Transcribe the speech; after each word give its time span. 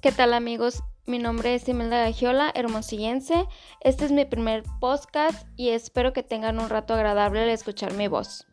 ¿Qué 0.00 0.12
tal 0.12 0.32
amigos? 0.32 0.82
Mi 1.04 1.18
nombre 1.18 1.54
es 1.54 1.68
Imelda 1.68 1.98
Gagiola, 1.98 2.50
hermosillense. 2.54 3.46
Este 3.82 4.06
es 4.06 4.12
mi 4.12 4.24
primer 4.24 4.62
podcast 4.80 5.46
y 5.56 5.70
espero 5.70 6.14
que 6.14 6.22
tengan 6.22 6.58
un 6.58 6.70
rato 6.70 6.94
agradable 6.94 7.42
al 7.42 7.50
escuchar 7.50 7.92
mi 7.92 8.08
voz. 8.08 8.46